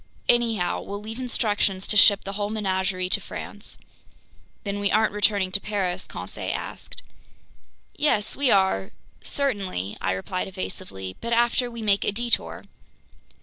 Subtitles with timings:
[0.27, 3.77] Anyhow, we'll leave instructions to ship the whole menagerie to France."
[4.63, 7.03] "Then we aren't returning to Paris?" Conseil asked.
[7.95, 8.89] "Yes, we are...
[9.23, 12.63] certainly...," I replied evasively, "but after we make a detour."